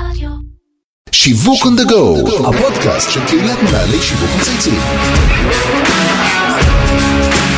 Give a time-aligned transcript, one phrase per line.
[0.00, 0.30] רדיו.
[1.12, 4.74] שיווק on the go, הפודקאסט של קהילת מנהלי שיווק מצייצים.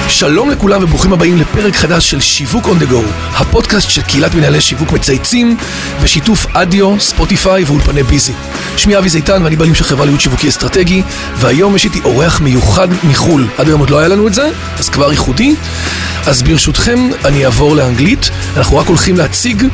[0.08, 2.96] שלום לכולם וברוכים הבאים לפרק חדש של שיווק on the go,
[3.32, 5.56] הפודקאסט של קהילת מנהלי שיווק מצייצים
[6.02, 8.32] בשיתוף אדיו, ספוטיפיי ואולפני ביזי.
[8.76, 11.02] שמי אבי זיתן ואני בעלים של חברה להיות שיווקי אסטרטגי,
[11.36, 13.46] והיום יש איתי אורח מיוחד מחו"ל.
[13.58, 15.54] עד היום עוד לא היה לנו את זה, אז כבר ייחודי.
[16.26, 19.64] אז ברשותכם אני אעבור לאנגלית, אנחנו רק הולכים להציג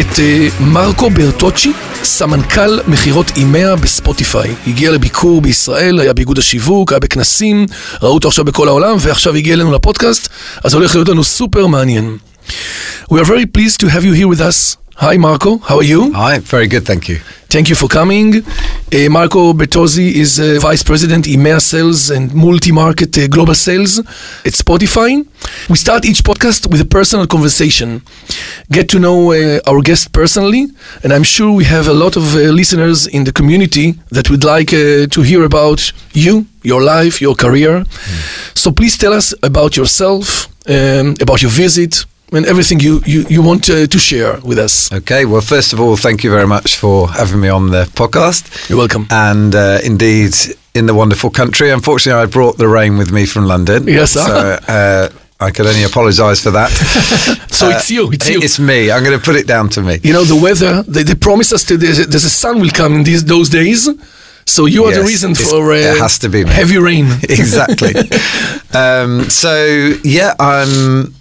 [0.00, 1.72] את אה, מרקו ברטוצ'י,
[2.02, 4.54] סמנכ"ל מכירות אימאה בספוטיפיי.
[4.66, 7.66] הגיע לביקור בישראל, היה באיגוד השיווק, היה בכנסים,
[8.02, 10.29] ראו אותו עכשיו בכל העולם, ועכשיו הגיע אלינו לפודקאסט,
[10.63, 12.17] אז הולך להיות לנו סופר מעניין.
[13.11, 14.77] We are very pleased to have you here with us.
[14.96, 16.12] Hi Marco, how are you?
[16.12, 17.18] Hi, very good, thank you.
[17.48, 18.44] Thank you for coming.
[18.92, 24.52] Uh, Marco Bertozzi is uh, Vice President EMEA Sales and Multi-Market uh, Global Sales at
[24.52, 25.26] Spotify.
[25.68, 28.02] We start each podcast with a personal conversation.
[28.70, 30.66] Get to know uh, our guest personally,
[31.02, 34.44] and I'm sure we have a lot of uh, listeners in the community that would
[34.44, 37.84] like uh, to hear about you, your life, your career.
[38.54, 43.42] So please tell us about yourself, um, about your visit, and everything you, you, you
[43.42, 44.92] want uh, to share with us.
[44.92, 48.68] Okay, well, first of all, thank you very much for having me on the podcast.
[48.68, 49.06] You're welcome.
[49.10, 50.34] And uh, indeed,
[50.74, 51.70] in the wonderful country.
[51.70, 53.86] Unfortunately, I brought the rain with me from London.
[53.86, 55.08] Yes, So uh,
[55.38, 56.70] I can only apologise for that.
[57.54, 58.40] So it's you, it's you.
[58.42, 58.90] It's me.
[58.90, 60.00] I'm going to put it down to me.
[60.02, 62.94] you know the weather they, they promise us that there's there's a sun will come
[62.96, 63.88] in these those days
[64.44, 66.50] so you are the reason for uh, it has to be me.
[66.50, 67.94] heavy rain exactly.
[68.74, 71.13] um, so yeah, I'm.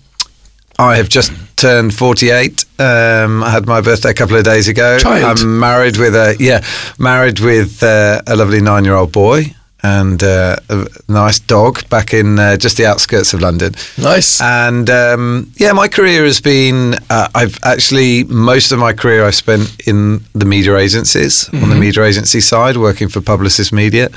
[0.79, 2.66] I have just turned 48.
[2.79, 4.97] Um, I had my birthday a couple of days ago.
[4.99, 5.39] Child.
[5.39, 6.63] I'm married with a yeah,
[6.97, 9.53] married with uh, a lovely nine-year-old boy
[9.85, 13.75] and uh, a nice dog back in uh, just the outskirts of London.
[13.97, 16.95] nice And um, yeah, my career has been.
[17.09, 21.69] Uh, I've actually most of my career I spent in the media agencies on Mm-hmm.
[21.69, 24.09] the media agency side, working for Publicis Media,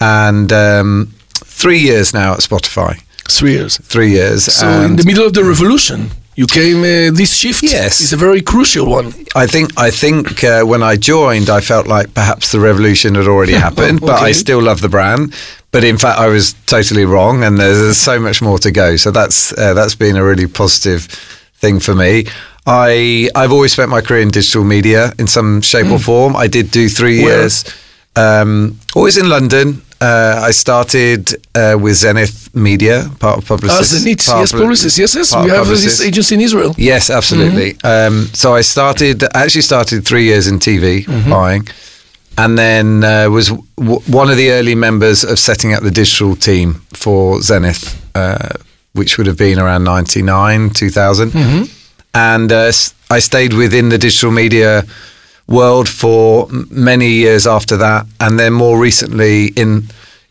[0.00, 3.00] and um, three years now at Spotify.
[3.28, 4.44] Three years Three years.
[4.44, 8.00] so in the middle of the revolution you came uh, this shift Yes.
[8.00, 11.86] is a very crucial one I think I think uh, when I joined, I felt
[11.86, 14.30] like perhaps the revolution had already happened, but Okay.
[14.30, 15.32] I still love the brand.
[15.72, 18.96] But in fact, I was totally wrong, and there's, there's so much more to go.
[18.96, 21.02] So that's uh, that's been a really positive
[21.60, 22.24] thing for me.
[22.66, 26.34] I I've always spent my career in digital media in some shape or form.
[26.44, 27.40] I did do three Where?
[27.42, 27.64] years,
[28.16, 29.82] um, always in London.
[30.00, 33.80] Uh, I started uh, with Zenith Media, part of Publicis.
[33.80, 35.34] Ah, Zenith, part yes, Publicis, yes, yes.
[35.36, 36.74] We have uh, this agency in Israel.
[36.78, 37.76] Yes, absolutely.
[37.84, 41.68] Um, so I started, I actually started three years in TV buying,
[42.38, 46.34] and then uh, was w- one of the early members of setting up the digital
[46.34, 47.84] team for Zenith,
[48.14, 48.48] uh,
[48.94, 51.68] which would have been around 99, 2000.
[52.14, 52.72] And uh,
[53.10, 54.84] I stayed within the digital media
[55.50, 58.06] world for many years after that.
[58.18, 59.88] And then more recently, in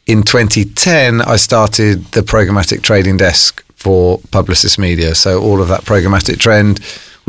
[0.07, 5.13] in 2010, I started the programmatic trading desk for Publicis Media.
[5.13, 6.79] So all of that programmatic trend,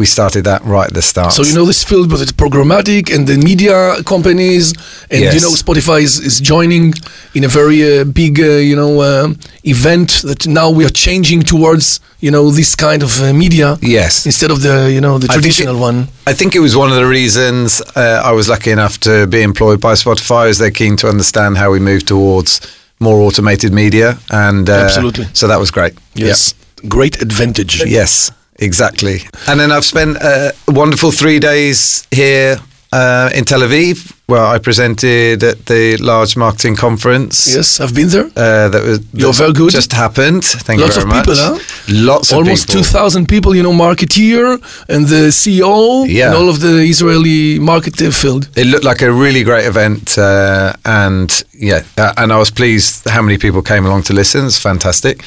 [0.03, 1.33] we started that right at the start.
[1.33, 3.77] So you know this field with the programmatic and the media
[4.15, 4.65] companies,
[5.13, 6.95] and you know Spotify is, is joining
[7.35, 11.41] in a very uh, big, uh, you know, um event that now we are changing
[11.53, 11.87] towards,
[12.25, 14.25] you know, this kind of uh, media Yes.
[14.31, 15.99] instead of the, you know, the I traditional it- one.
[16.27, 19.41] I think it was one of the reasons uh, I was lucky enough to be
[19.51, 22.61] employed by Spotify, is they're keen to understand how we move towards
[23.01, 25.27] more automated media, and uh, Absolutely.
[25.33, 25.93] So that was great.
[26.15, 26.55] Yes,
[26.97, 27.73] great advantage.
[27.81, 27.89] Yep.
[27.89, 29.21] Yes, exactly.
[29.49, 32.57] And then I've spent uh, a wonderful three days here
[32.93, 37.55] uh, in Tel Aviv, where I presented at the large marketing conference.
[37.55, 38.27] Yes, I've been there.
[38.37, 39.71] Uh, that was You're very good.
[39.71, 40.45] Just happened.
[40.45, 40.87] Thank you.
[40.87, 41.63] Lots you of very people, much.
[41.63, 41.85] huh?
[41.89, 42.49] Lots of people.
[42.49, 42.83] Almost people.
[42.83, 46.27] 2,000 people, you know, marketeer and the CEO Yeah.
[46.27, 48.49] and all of the Israeli market uh, field.
[48.57, 53.09] It looked like a really great event, uh, and yeah, uh, and I was pleased
[53.09, 54.47] how many people came along to listen.
[54.47, 55.23] It's fantastic,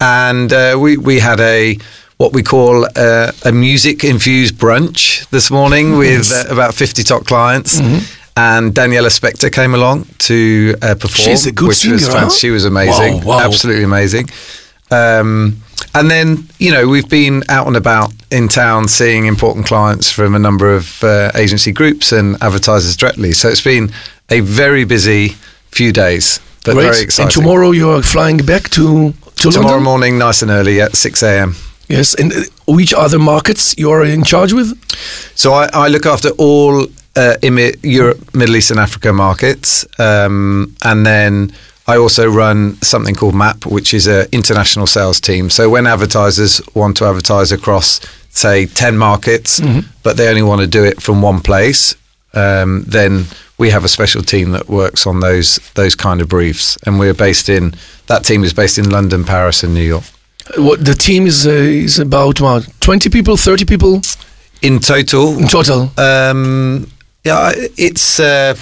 [0.00, 1.78] and uh, we we had a
[2.18, 7.24] what we call uh, a music infused brunch this morning with uh, about fifty top
[7.26, 7.80] clients.
[8.38, 11.24] And Daniela Spector came along to uh, perform.
[11.24, 12.30] She's a good which was singer, fan- huh?
[12.30, 13.44] She was amazing, Wow, wow.
[13.46, 14.28] absolutely amazing.
[14.90, 15.62] Um,
[15.94, 20.34] and then, you know, we've been out and about in town seeing important clients from
[20.34, 23.32] a number of uh, agency groups and advertisers directly.
[23.32, 23.90] So it's been
[24.30, 25.30] a very busy
[25.70, 26.82] few days, but Great.
[26.90, 27.24] very exciting.
[27.24, 29.82] And tomorrow you are flying back to, to Tomorrow London?
[29.82, 31.54] morning, nice and early at 6 a.m.
[31.88, 34.72] Yes, and uh, which other markets you are in charge with?
[35.34, 37.36] So I, I look after all uh,
[37.82, 41.52] Europe, Middle East, and Africa markets, um, and then
[41.86, 45.48] I also run something called MAP, which is an international sales team.
[45.50, 48.00] So when advertisers want to advertise across,
[48.30, 49.60] say, ten markets,
[50.02, 51.94] but they only want to do it from one place,
[52.34, 53.26] um, then
[53.58, 57.14] we have a special team that works on those those kind of briefs, and we're
[57.14, 57.74] based in
[58.08, 60.04] that team is based in London, Paris, and New York.
[60.56, 64.00] What the team is uh, is about what twenty people, thirty people
[64.62, 65.90] In total, in total.
[65.98, 66.86] um,
[67.24, 68.54] yeah, it's uh,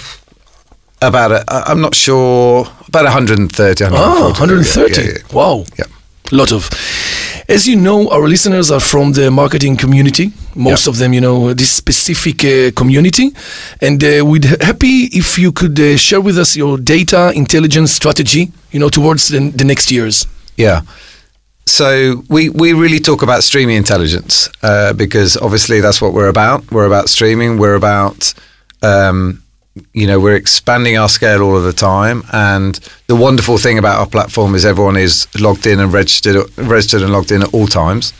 [1.01, 3.93] about a, I'm not sure about 130, 140.
[3.95, 5.01] Oh, 130.
[5.01, 5.35] Yeah, yeah, yeah.
[5.35, 5.65] Wow.
[5.77, 5.85] Yeah.
[6.31, 6.69] Lot of.
[7.47, 10.31] As you know, our listeners are from the marketing community.
[10.55, 10.91] Most Yeah.
[10.91, 13.31] of them, you know, this specific uh, community.
[13.81, 17.91] And uh, we'd ha- happy if you could uh, share with us your data intelligence
[17.91, 20.25] strategy, you know, towards the, the next years.
[20.57, 20.81] Yeah.
[21.67, 26.71] So we, we really talk about streaming intelligence uh, because obviously that's what we're about.
[26.71, 27.57] We're about streaming.
[27.57, 28.33] We're about,
[28.83, 29.41] um,
[29.91, 32.23] you know, we're expanding our scale all of the time.
[32.31, 32.75] And
[33.07, 37.11] the wonderful thing about our platform is everyone is logged in and registered, registered and
[37.11, 38.13] logged in at all times.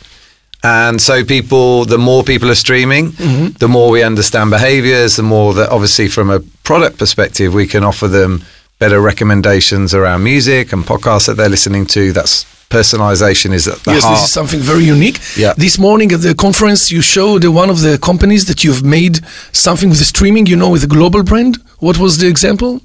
[0.64, 3.12] And so people, the more people are streaming,
[3.60, 7.84] the more we understand behaviors, the more that obviously from a product perspective, we can
[7.84, 8.42] offer them
[8.80, 12.10] better recommendations around music and podcasts that they're listening to.
[12.12, 14.16] That's personalization is at the yes, heart.
[14.16, 15.18] this is something very unique.
[15.36, 15.54] Yeah.
[15.56, 19.20] This morning at the conference, you showed uh, one of the companies that you've made
[19.52, 21.58] something with the streaming, you know, with a global brand.
[21.78, 22.80] What was the example?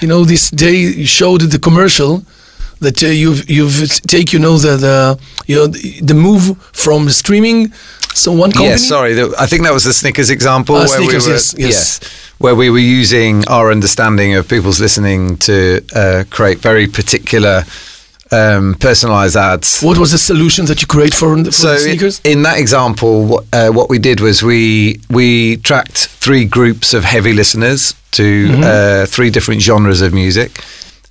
[0.00, 2.24] You know, this day you showed the commercial
[2.80, 7.72] that uh, you've you've take you know the the you know the, move from streaming.
[8.14, 8.70] So one company.
[8.70, 9.14] Yes, sorry.
[9.14, 10.76] the- I think that was the Snickers example.
[10.76, 12.00] Ah, where Snickers, we were, yes, yes.
[12.38, 17.64] where we were using our understanding of people's listening to uh, create very particular
[18.34, 19.80] um, personalized ads.
[19.82, 22.20] What was the solution that you create for, for so the sneakers?
[22.24, 26.94] in, in that example, what, uh, what we did was we we tracked three groups
[26.94, 28.62] of heavy listeners to Mm-hmm.
[28.64, 30.50] uh, three different genres of music,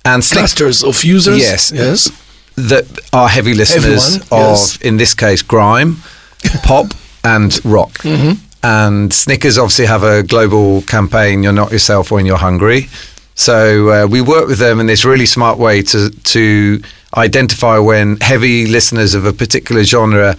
[0.04, 1.38] and Clusters of users.
[1.38, 1.72] Yes.
[1.72, 2.10] Yes.
[2.56, 4.76] that are heavy listeners one, of, yes.
[4.82, 5.96] in this case, grime,
[6.62, 6.86] pop,
[7.22, 7.92] and rock.
[8.04, 8.34] Mm-hmm.
[8.62, 11.42] And Snickers obviously have a global campaign.
[11.42, 12.88] You're not yourself when you're hungry.
[13.34, 16.80] So uh, we work with them in this really smart way to to
[17.16, 20.36] identify when heavy listeners of a particular genre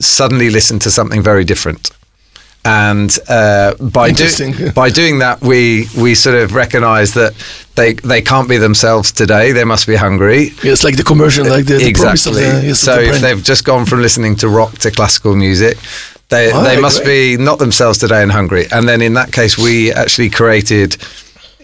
[0.00, 1.90] suddenly listen to something very different.
[2.66, 7.32] And uh, by do- by doing that, we we sort of recognise that
[7.76, 9.52] they they can't be themselves today.
[9.52, 10.52] They must be hungry.
[10.62, 12.60] It's like the commercial, like the, the promise of exactly.
[12.60, 15.76] the, yes, so the if they've just gone from listening to rock to classical music,
[16.28, 17.36] they Ah, they must great.
[17.36, 18.64] be not themselves today and hungry.
[18.70, 20.96] And then in that case, we actually created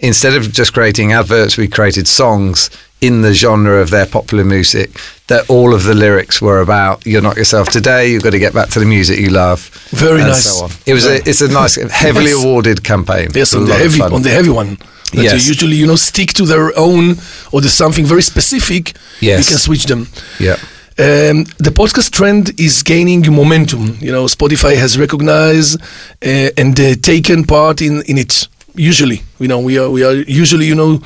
[0.01, 2.69] instead of just creating adverts, we created songs
[3.01, 4.89] in the genre of their popular music
[5.27, 8.53] that all of the lyrics were about you're not yourself today you've got to get
[8.53, 9.59] back to the music you love
[9.89, 10.45] Very nice.
[10.45, 10.71] so on.
[10.85, 12.43] it was a, it's a nice heavily Yes.
[12.43, 14.77] awarded campaign Yes, on the heavy, on the heavy one.
[15.13, 15.47] That Yes.
[15.47, 17.15] usually, you know, stick to their own
[17.51, 18.93] or there's something very specific.
[19.19, 19.39] Yes.
[19.39, 20.07] You can switch them.
[20.39, 20.57] yeah
[20.99, 23.97] Um, the podcast trend is gaining momentum.
[23.99, 25.81] You know, Spotify has recognized
[26.23, 28.47] uh, and uh, taken part in, in it.
[28.75, 31.01] Usually, you know, we are we are usually, you know,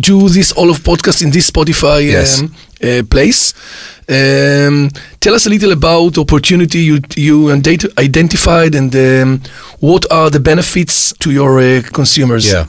[0.00, 2.40] do this all of podcast in this Spotify Yes.
[2.40, 3.54] um, uh, place.
[4.08, 4.90] Um,
[5.20, 9.40] tell us a little about the opportunity you you ident- identified and um,
[9.80, 12.44] what are the benefits to your uh, consumers.
[12.52, 12.66] Yeah.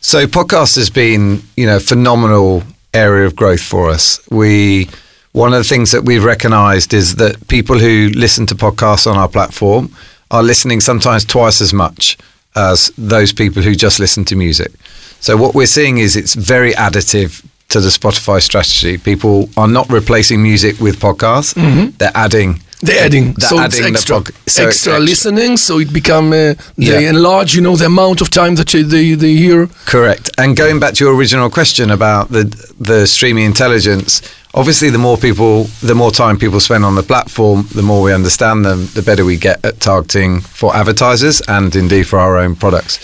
[0.00, 2.62] So podcast has been, you know, phenomenal
[2.94, 4.20] area of growth for us.
[4.30, 4.88] We
[5.32, 9.18] one of the things that we've recognized is that people who listen to podcasts on
[9.18, 9.90] our platform
[10.30, 12.16] are listening sometimes twice as much
[12.56, 14.72] as those people who just listen to music.
[15.20, 18.96] So what we're seeing is it's very additive to the Spotify strategy.
[18.98, 21.54] People are not replacing music with podcasts.
[21.98, 25.78] They're adding They're adding, they're so adding it's the extra, pod- so extra listening, so
[25.80, 27.10] it become uh, they Yeah.
[27.10, 29.68] enlarge, you know, the amount of time that you- they they hear.
[29.86, 30.30] Correct.
[30.38, 32.44] And going back to your original question about the
[32.90, 34.20] the streaming intelligence,
[34.56, 38.12] obviously the more people the more time people spend on the platform, the more we
[38.12, 42.56] understand them, the better we get at targeting for advertisers and indeed for our own
[42.56, 42.98] products.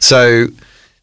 [0.00, 0.48] So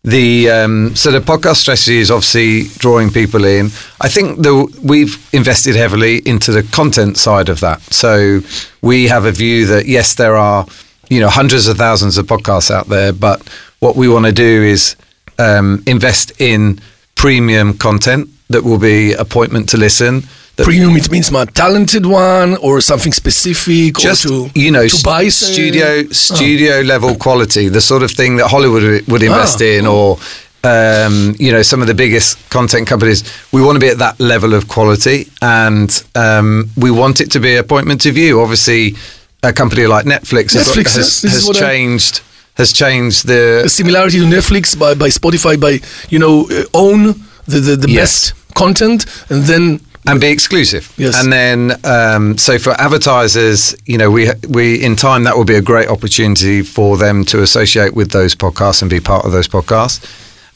[0.04, 3.68] the um, so the podcast strategy is obviously drawing people in.
[4.02, 7.82] I think the, we've invested heavily into the content side of that.
[7.94, 8.42] So
[8.82, 10.68] we have a view that yes, there are
[11.10, 13.48] you know hundreds of thousands of podcasts out there, but
[13.80, 14.98] what we want to do is
[15.40, 16.80] um, invest in
[17.16, 20.24] premium content that will be appointment to listen.
[20.56, 25.04] Premium, it means my talented one or something specific just or to you know to
[25.04, 26.12] buy studio Oh.
[26.12, 29.66] studio level quality, the sort of thing that Hollywood would- invest Ah.
[29.66, 30.20] in, or
[30.64, 33.24] um, you know some of the biggest content companies.
[33.52, 37.40] We want to be at that level of quality, and um, we want it to
[37.40, 38.40] be appointment to view.
[38.42, 38.96] Obviously,
[39.42, 42.22] a company like Netflix, has, Netflix, has, is has what I- changed
[42.56, 47.16] has changed a the similarity to Netflix by, by Spotify by you know uh, own
[47.48, 48.32] the the, the Yes.
[48.32, 50.92] best content and then and be exclusive.
[50.98, 51.24] Yes.
[51.24, 55.56] And then, um, so for advertisers, you know, we we in time that will be
[55.56, 59.48] a great opportunity for them to associate with those podcasts and be part of those
[59.48, 60.04] podcasts.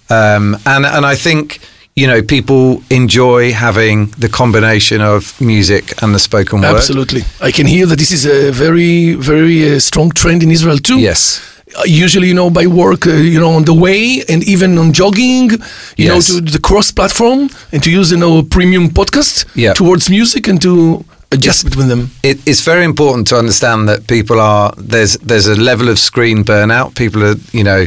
[0.10, 1.60] Um, and and I think
[1.96, 6.76] you know people enjoy having the combination of music and the spoken word.
[6.76, 7.22] Absolutely.
[7.42, 11.00] I can hear that this is a very, very uh, strong trend in Israel too.
[11.00, 11.42] Yes.
[11.86, 15.52] Usually, you know, by work, uh, you know, on the way and even on jogging,
[15.98, 19.74] you know, to the cross platform and to use, you know, a premium podcast Yeah.
[19.74, 22.10] towards music and to adjust between them.
[22.24, 26.44] it, it's very important to understand that people are there's there's a level of screen
[26.46, 26.96] burnout.
[26.96, 27.86] People are you know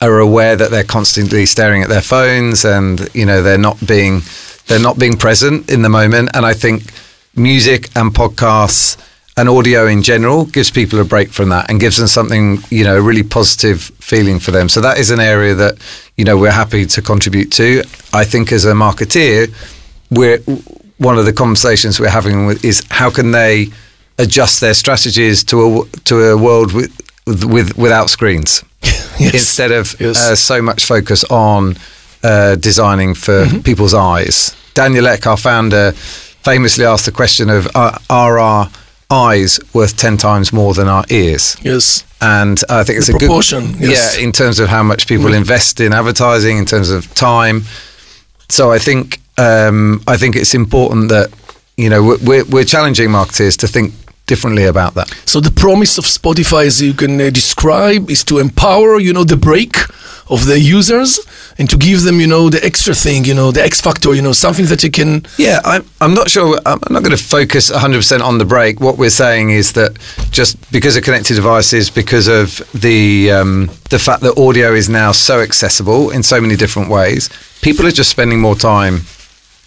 [0.00, 4.22] are aware that they're constantly staring at their phones and you know they're not being
[4.66, 6.30] they're not being present in the moment.
[6.34, 6.82] And I think
[7.36, 8.96] music and podcasts
[9.38, 12.84] and audio in general gives people a break from that and gives them something you
[12.84, 14.68] know a really positive feeling for them.
[14.68, 15.74] So that is an area that
[16.16, 17.82] you know we're happy to contribute to.
[18.12, 19.52] I think as a marketeer,
[20.10, 20.38] we're
[20.98, 23.66] one of the conversations we're having with is how can they
[24.18, 26.90] adjust their strategies to a to a world with
[27.26, 28.64] with without screens
[29.18, 29.34] Yes.
[29.34, 30.16] instead of Yes.
[30.18, 31.76] uh, so much focus on
[32.22, 33.60] uh, designing for Mm-hmm.
[33.60, 34.54] people's eyes.
[34.74, 35.92] Daniel Ek, our founder,
[36.42, 38.70] famously asked the question of uh, are our
[39.10, 41.56] eyes worth 10 times more than our ears?
[41.62, 42.04] Yes.
[42.20, 44.16] and I think it's The a good proportion, yes.
[44.16, 44.18] Mm.
[44.18, 47.64] Yeah, in terms of how much people invest in advertising, in terms of time.
[48.48, 51.28] So I think um, I think it's important that
[51.76, 53.92] you know we're, we're, we're challenging marketers to think
[54.26, 55.08] differently about that.
[55.26, 59.24] So the promise of Spotify, as you can uh, describe, is to empower, you know,
[59.24, 59.76] the break
[60.28, 61.20] of the users
[61.58, 64.22] and to give them, you know, the extra thing, you know, the X factor, you
[64.22, 65.24] know, something that you can.
[65.38, 66.58] Yeah, I'm, I'm not sure.
[66.66, 68.80] I'm not going to focus 100% on the break.
[68.80, 69.98] What we're saying is that
[70.30, 75.12] just because of connected devices, because of the um, the fact that audio is now
[75.12, 77.30] so accessible in so many different ways,
[77.62, 79.02] people are just spending more time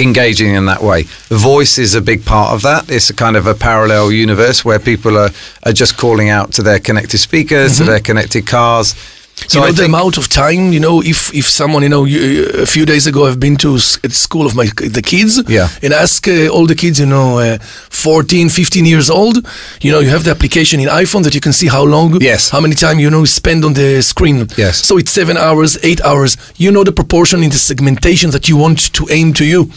[0.02, 1.04] engaging in that way.
[1.30, 2.90] Voice is a big part of that.
[2.90, 5.30] It's a kind of a parallel universe where people are,
[5.64, 8.96] are just calling out to their connected speakers, to their connected cars.
[9.54, 12.66] You know, the amount of time, you know, if if someone, you know, you, a
[12.66, 14.66] few days ago I've been to at school of my
[14.98, 15.68] the kids, Yeah.
[15.84, 17.58] and ask uh, all the kids, you know, uh,
[17.90, 19.38] 14, 15 years old,
[19.82, 22.50] you know, you have the application in iPhone that you can see how long, Yes.
[22.50, 24.48] how many time you know spend on the screen.
[24.58, 24.86] Yes.
[24.88, 26.38] So it's seven hours, eight hours.
[26.58, 29.70] You know the proportion in the segmentation that you want to aim to you.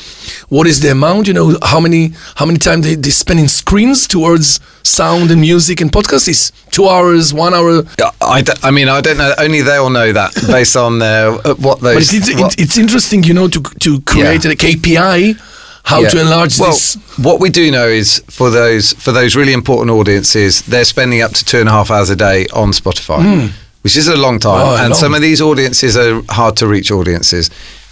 [0.49, 1.27] What is the amount?
[1.27, 5.41] You know how many how many time they, they spend in screens towards sound and
[5.41, 7.83] music and podcast is two hours, one hour.
[8.21, 9.33] I, d- I mean, I don't know.
[9.39, 11.95] Only they'll know that based on uh, what those.
[11.95, 14.51] But it's, it's, what- it's interesting, you know, to to create Yeah.
[14.53, 15.41] a KPI,
[15.85, 16.09] how Yeah.
[16.11, 16.95] to enlarge well, this.
[17.19, 21.33] What we do know is for those for those really important audiences, they're spending up
[21.33, 23.51] to two and a half hours a day on Spotify,
[23.83, 24.61] which is a long time.
[24.67, 24.95] Oh, and long.
[24.95, 27.51] some of these audiences are hard to reach audiences,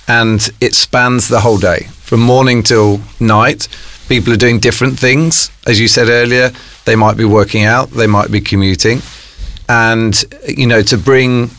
[0.08, 3.68] and it spans the whole day from morning till night.
[4.10, 6.50] People are doing different things, as you said earlier.
[6.84, 9.02] They might be working out, they might be commuting,
[9.68, 10.12] and
[10.48, 11.50] you know to bring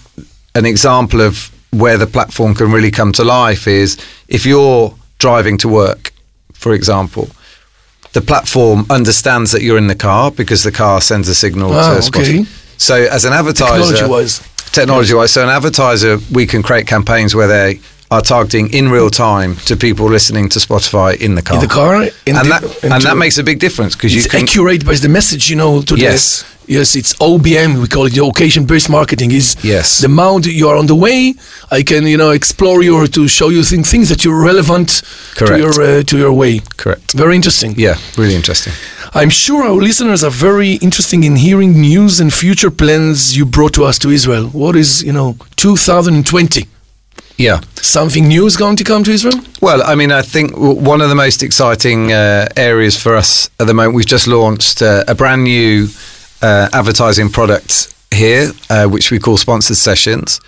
[0.53, 5.57] an example of where the platform can really come to life is if you're driving
[5.59, 6.11] to work,
[6.51, 7.29] for example,
[8.11, 11.93] the platform understands that you're in the car because the car sends a signal Ah,
[11.95, 12.41] to Spotify.
[12.41, 12.45] okay.
[12.75, 14.41] So as an advertiser, Technology-wise.
[14.73, 17.79] technology-wise, so an advertiser, we can create campaigns where they
[18.11, 21.55] are targeting in real time to people listening to Spotify in the car.
[21.55, 24.13] In the car, in and the- that and and that makes a big difference because
[24.13, 25.81] you It's can accurate by the message, you know.
[25.81, 26.43] To Yes.
[26.67, 27.69] The, yes, it's OBM.
[27.81, 29.31] We call it the occasion-based marketing.
[29.31, 29.99] Is Yes.
[29.99, 31.19] the amount you are on the way.
[31.77, 34.89] I can, you know, explore you or to show you things, things that you're relevant
[35.37, 36.53] to your uh, to your way.
[36.83, 37.07] correct.
[37.23, 37.71] Very interesting.
[37.77, 38.73] Yeah, really interesting.
[39.21, 43.73] I'm sure our listeners are very interested in hearing news and future plans you brought
[43.73, 44.45] to us to Israel.
[44.63, 46.65] What is, you know, 2020?
[47.41, 47.61] Yeah.
[47.81, 49.39] Something new is going to come to Israel?
[49.61, 53.65] Well, I mean, I think one of the most exciting uh, areas for us at
[53.65, 55.87] the moment, we've just launched uh, a brand new
[56.43, 60.39] uh, advertising product here, uh, which we call Sponsored Sessions.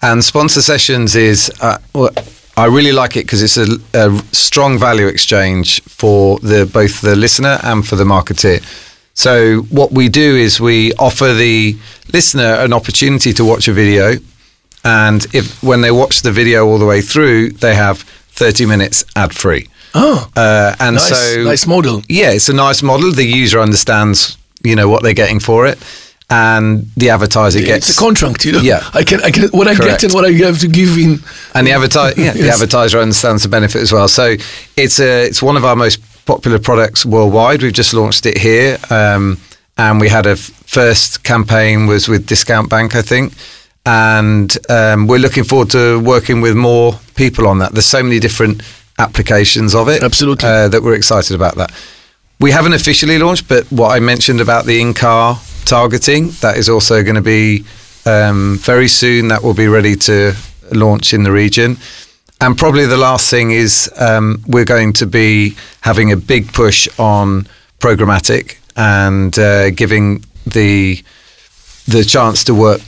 [0.00, 2.10] And Sponsor Sessions is, uh, well,
[2.56, 7.14] I really like it because it's a, a strong value exchange for the both the
[7.14, 8.60] listener and for the marketeer.
[9.14, 11.76] So what we do is we offer the
[12.12, 14.16] listener an opportunity to watch a video,
[14.84, 17.98] and if when they watch the video all the way through, they have
[18.34, 19.68] 30 minutes ad free.
[19.94, 22.02] Oh, Uh, and nice, so nice model.
[22.08, 23.12] yeah, it's a nice model.
[23.12, 25.78] The user understands, you know, what they're getting for it,
[26.30, 28.60] and the advertiser gets it's a contract, you know.
[28.60, 28.80] Yeah.
[28.94, 30.00] I can, I can, what I Correct.
[30.00, 31.20] get and what I have to give in.
[31.54, 34.08] and the advertiser, yeah, the advertiser understands the benefit as well.
[34.08, 34.36] So
[34.76, 37.62] it's a, it's one of our most popular products worldwide.
[37.62, 39.36] We've just launched it here, um,
[39.76, 43.34] and we had a f- first campaign was with Discount Bank, I think,
[43.84, 47.72] and um, we're looking forward to working with more people on that.
[47.72, 48.62] There's so many different
[48.98, 50.02] applications of it.
[50.02, 50.48] Absolutely.
[50.48, 51.72] uh, that we're excited about that.
[52.40, 57.02] We haven't officially launched, but what I mentioned about the in-car targeting that is also
[57.02, 57.64] going to be
[58.04, 59.28] um, very soon.
[59.28, 60.34] That will be ready to
[60.72, 61.76] launch in the region.
[62.40, 66.88] And probably the last thing is um, we're going to be having a big push
[66.98, 67.46] on
[67.78, 71.02] programmatic and uh, giving the
[71.86, 72.80] the chance to work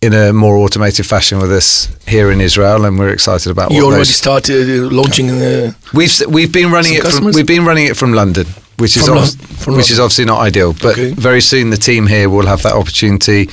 [0.00, 3.72] in a more automated fashion with us here in Israel, and we're excited about.
[3.72, 5.74] You already started uh, launching in the.
[5.92, 8.46] We've we've been running it from we've been running it from London,
[8.78, 10.72] which is Lon- which is obviously not ideal.
[10.72, 11.10] But Okay.
[11.12, 13.48] very soon the team here will have that opportunity.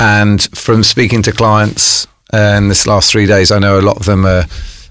[0.00, 3.96] And from speaking to clients uh, in this last three days, I know a lot
[3.96, 4.44] of them are,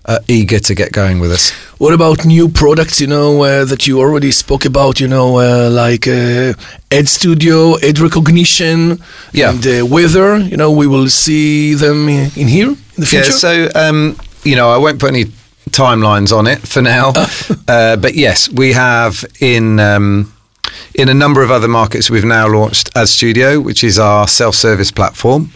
[0.08, 1.52] are eager to get going with us.
[1.80, 3.00] What about new products?
[3.02, 5.00] You know uh, that you already spoke about.
[5.00, 6.54] You know, uh, like uh,
[6.92, 9.00] Ad Studio, Ed Recognition,
[9.34, 9.50] Yeah.
[9.52, 10.38] and uh, Weather.
[10.40, 13.32] You know, we will see them in, in here in the future.
[13.32, 15.26] Yeah, so um, you know, I won't put any
[15.72, 17.12] timelines on it for now,
[17.68, 20.32] uh, but yes, we have in um,
[20.96, 22.10] in a number of other markets.
[22.10, 25.50] We've now launched Ad Studio, which is our self-service platform.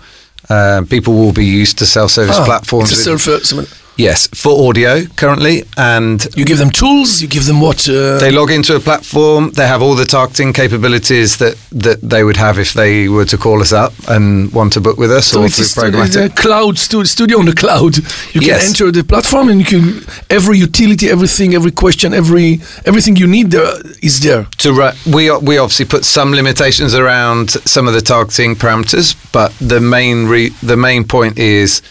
[0.49, 2.91] Uh, people will be used to self-service Ah, platforms.
[2.91, 7.21] it's a self- yes, for audio currently, and you give them tools.
[7.21, 7.87] You give them what?
[7.87, 9.51] Uh, they log into a platform.
[9.51, 13.37] They have all the targeting capabilities that, that they would have if they were to
[13.37, 16.13] call us up and want to book with us so or it's a programmatic.
[16.13, 17.97] the cloud stu- studio on the cloud.
[18.33, 18.67] You can Yes.
[18.67, 23.51] enter the platform and you can every utility, everything, every question, every everything you need
[23.51, 24.45] there is there.
[24.57, 29.51] to ru- we we obviously put some limitations around some of the targeting parameters, but
[29.59, 31.81] the main re- the main point is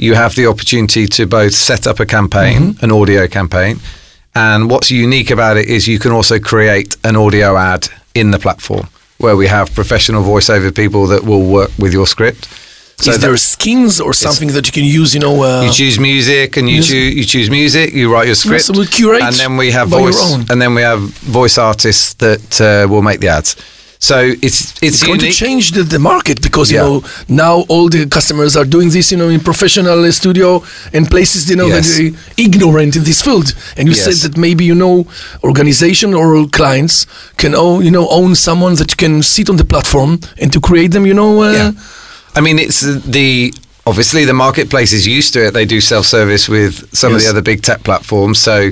[0.00, 3.78] you have the opportunity to both set up a campaign, an audio campaign,
[4.34, 8.38] and what's unique about it is you can also create an audio ad in the
[8.38, 8.86] platform
[9.18, 12.48] where we have professional voiceover people that will work with your script.
[13.00, 15.14] is that- there skins or something that you can use?
[15.14, 16.92] You know, uh, you choose music and you Music.
[16.96, 17.86] choose you choose music.
[17.94, 20.82] You write your script, so we'll curate and then we have voice, and then we
[20.82, 21.00] have
[21.40, 23.56] voice artists that uh, will make the ads.
[24.02, 26.84] So it's it's, it's going to change the, the market because Yeah.
[26.84, 30.62] you know now all the customers are doing this you know in professional studio
[30.94, 31.96] and places you know Yes.
[31.98, 35.06] that are ignorant in this field and you said that maybe you know
[35.44, 40.18] organization or clients can own you know own someone that can sit on the platform
[40.40, 41.72] and to create them you know uh, Yeah.
[42.36, 42.80] I mean, it's
[43.18, 43.52] the
[43.86, 45.50] obviously the marketplace is used to it.
[45.52, 48.38] They do self service with some of the other big tech platforms.
[48.38, 48.70] So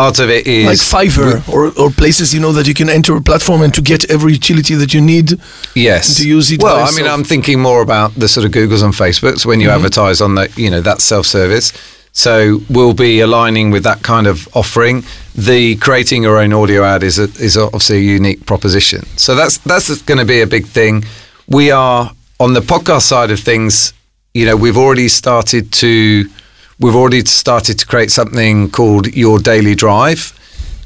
[0.00, 3.12] part of it is like Fiverr or, or places you know that you can enter
[3.16, 5.26] a platform and to get every utility that you need
[5.74, 6.16] Yes.
[6.18, 7.06] to use it Well, I mean.
[7.14, 9.76] I'm thinking more about the sort of Googles and Facebooks when you Mm-hmm.
[9.86, 11.72] advertise on the, you know, that self-service.
[12.12, 15.04] So we'll be aligning with that kind of offering.
[15.50, 19.00] The creating your own audio ad is a, is obviously a unique proposition.
[19.16, 21.04] So that's that's going to be a big thing.
[21.58, 23.92] We are on the podcast side of things.
[24.38, 26.24] You know, we've already started to
[26.78, 30.32] we've already started to create something called Your Daily Drive,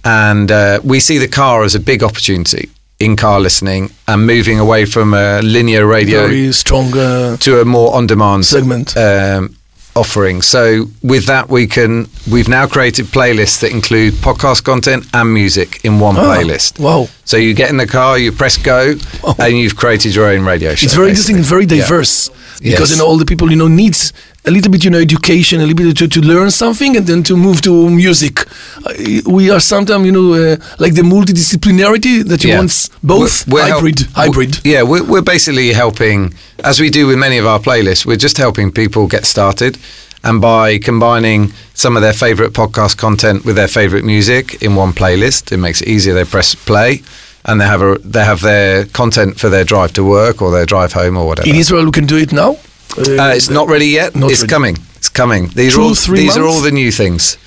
[0.04, 4.58] and uh, we see the car as a big opportunity in car listening and moving
[4.58, 8.94] away from a linear radio very strong uh, to a more on-demand Segment.
[8.96, 9.56] um,
[9.96, 10.42] offering.
[10.42, 15.82] So with that, we can we've now created playlists that include podcast content and music
[15.84, 16.78] in one Ah, playlist.
[16.78, 17.08] wow.
[17.24, 18.94] So you get in the car, you press go,
[19.38, 20.84] and you've created your own radio show.
[20.84, 21.58] it's very interesting basically.
[21.64, 21.84] and very Yeah.
[21.84, 22.28] diverse
[22.62, 22.90] because Yes.
[22.90, 24.12] you know all the people you know needs
[24.46, 27.22] a little bit you know education a little bit to, to learn something and then
[27.22, 28.40] to move to music
[28.86, 28.94] uh,
[29.26, 32.58] we are sometimes you know uh, like the multidisciplinarity that you Yeah.
[32.58, 36.32] want both We're- we're help- hybrid hybrid we're- yeah, we're, we're basically helping,
[36.64, 39.76] as we do with many of our playlists, we're just helping people get started.
[40.22, 44.92] And by combining some of their favorite podcast content with their favorite music in one
[44.92, 46.12] playlist, it makes it easier.
[46.14, 47.02] They press play
[47.46, 50.66] and they have a they have their content for their drive to work or their
[50.66, 51.48] drive home or whatever.
[51.48, 52.56] in Israel we can do it now
[52.98, 54.14] Uh, it's not ready yet.
[54.14, 54.50] Not it's ready.
[54.50, 54.76] coming.
[54.96, 55.48] It's coming.
[55.48, 57.38] These Two, are all three these are all the new things.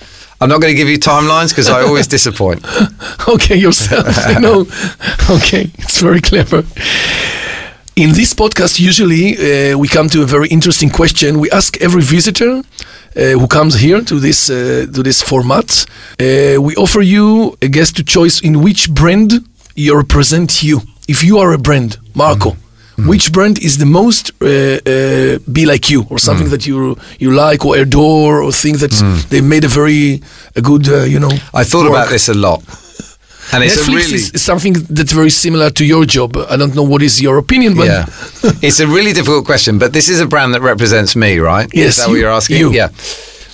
[0.41, 2.65] I'm not going to give you timelines because I always disappoint.
[3.27, 4.61] okay yourself you know
[5.29, 6.63] okay it's very clever
[7.95, 12.01] in this podcast usually uh, we come to a very interesting question we ask every
[12.01, 12.61] visitor
[13.15, 15.85] uh, who comes here to this uh, to this format
[16.19, 19.31] uh, we offer you a guest to choice in which brand
[19.75, 22.55] you represent you if you are a brand marco
[22.97, 27.31] Which brand is the most uh, uh, be like you, or something that you you
[27.31, 28.91] like, or adore, or think that
[29.29, 30.21] they made a very
[30.55, 31.31] a good, uh, you know?
[31.53, 31.91] I thought work?
[31.91, 32.61] about this a lot,
[33.51, 36.37] and it's Netflix a really is, something that's very similar to your job.
[36.37, 38.05] I don't know what is your opinion, but yeah.
[38.61, 41.67] it's a really difficult question, but this is a brand that represents me, right?
[41.73, 42.57] Yes, Is that what you- you're asking?
[42.59, 42.71] you.
[42.73, 42.89] Yeah.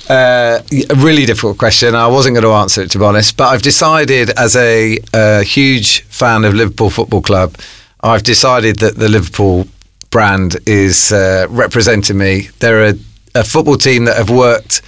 [0.09, 1.93] Uh, a really difficult question.
[1.95, 5.43] I wasn't going to answer it, to be honest, but I've decided, as a, a
[5.43, 7.53] huge fan of Liverpool Football Club,
[8.01, 9.67] I've decided that the Liverpool
[10.09, 12.49] brand is uh, representing me.
[12.59, 12.93] They're a,
[13.35, 14.81] a football team that have worked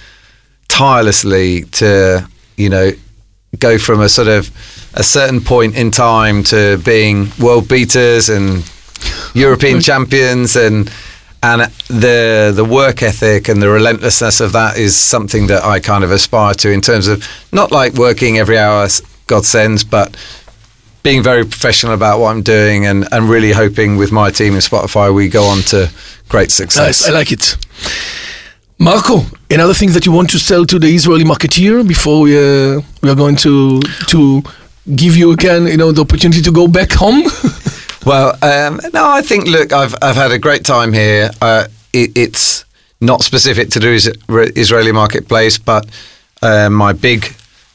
[0.68, 2.92] tirelessly to you know,
[3.58, 4.50] go from a sort of
[4.94, 8.70] a certain point in time to being world beaters and
[9.34, 10.90] European champions and
[11.42, 16.04] and the the work ethic and the relentlessness of that is something that I kind
[16.04, 18.86] of aspire to in terms of not like working every hour
[19.26, 20.16] God sends, but
[21.02, 24.60] being very professional about what I'm doing and, and really hoping with my team in
[24.60, 25.90] Spotify we go on to
[26.28, 27.02] great success.
[27.02, 27.56] Nice, I like it.
[28.78, 32.80] Marco, another thing that you want to sell to the Israeli marketeer before we, uh,
[33.02, 34.42] we are going to to
[34.96, 37.22] give you again, you know, the opportunity to go back home?
[38.06, 41.30] well, um, no, I think look, I've I've had a great time here.
[41.40, 42.64] Uh, it, it's
[43.00, 45.86] not specific to the Israeli marketplace, but
[46.42, 47.34] uh, my big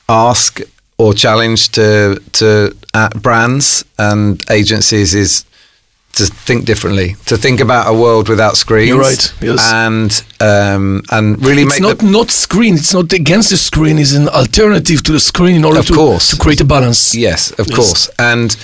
[0.09, 0.59] ask
[0.97, 5.45] or challenge to to uh, brands and agencies is
[6.13, 8.89] to think differently, to think about a world without screens.
[8.89, 9.33] You're right.
[9.39, 9.71] Yes.
[9.71, 12.73] And um, and really it's make not not screen.
[12.73, 13.99] It's not against the screen.
[13.99, 16.31] It's an alternative to the screen in order of to course.
[16.31, 17.13] to create a balance.
[17.15, 17.75] Yes, of yes.
[17.75, 18.09] course.
[18.17, 18.57] And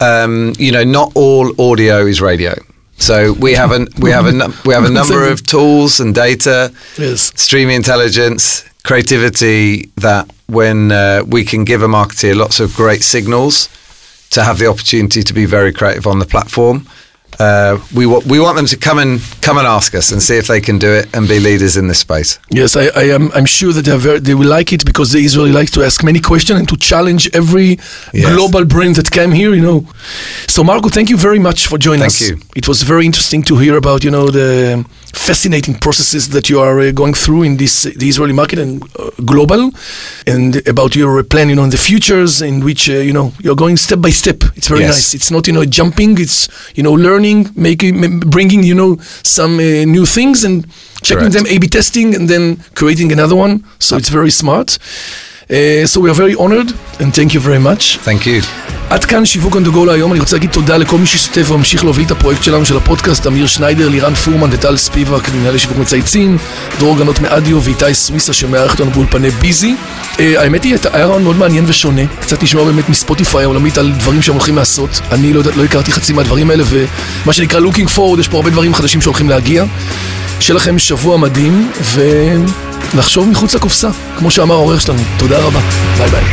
[0.00, 2.54] um, you know, not all audio is radio.
[2.96, 4.32] So we have a we have a
[4.64, 7.32] we have a number of tools and data, yes.
[7.36, 13.68] streaming intelligence, creativity that when uh, we can give a marketer lots of great signals
[14.30, 16.86] to have the opportunity to be very creative on the platform.
[17.38, 20.36] Uh, we want we want them to come and come and ask us and see
[20.36, 22.38] if they can do it and be leaders in this space.
[22.50, 23.30] Yes, I, I am.
[23.32, 26.20] I'm sure that very, they will like it because the Israeli likes to ask many
[26.20, 27.78] questions and to challenge every
[28.12, 28.34] yes.
[28.34, 29.54] global brand that came here.
[29.54, 29.86] You know,
[30.48, 32.30] so Marco, thank you very much for joining thank us.
[32.30, 32.40] You.
[32.56, 36.80] It was very interesting to hear about you know the fascinating processes that you are
[36.80, 39.70] uh, going through in this the Israeli market and uh, global,
[40.26, 43.56] and about your plan, you know, in the futures in which uh, you know you're
[43.56, 44.42] going step by step.
[44.56, 44.90] It's very yes.
[44.90, 45.14] nice.
[45.14, 46.18] It's not you know jumping.
[46.18, 50.66] It's you know learning, making, bringing you know some uh, new things and
[51.02, 51.34] checking Correct.
[51.34, 53.64] them, A/B testing, and then creating another one.
[53.78, 54.78] So it's very smart.
[55.50, 57.96] Uh, so we are very honored and thank you very much.
[58.04, 58.44] Thank you.
[58.90, 61.84] עד כאן שיווק on the go להיום, אני רוצה להגיד תודה לכל מי שהשתתף וממשיך
[61.84, 66.38] להוביל את הפרויקט שלנו של הפודקאסט, אמיר שניידר, לירן פורמן וטל ספיבק, מנהלי שיווק מצייצים,
[66.78, 69.74] דרור גנות מאדיו ואיתי סוויסה שמארח אותנו באולפני ביזי.
[70.16, 74.22] Uh, האמת היא, היה רעיון מאוד מעניין ושונה, קצת נשמע באמת מספוטיפיי העולמית על דברים
[74.22, 75.00] שהם הולכים לעשות.
[75.12, 78.74] אני לא, לא הכרתי חצי מהדברים האלה, ומה שנקרא looking forward, יש פה הרבה דברים
[78.74, 79.64] חדשים שהולכים להגיע.
[80.40, 85.02] שיהיה לכם שבוע מדהים, ולחשוב מחוץ לקופסה, כמו שאמר העורך שלנו.
[85.18, 85.60] תודה רבה.
[85.98, 86.24] ביי ביי.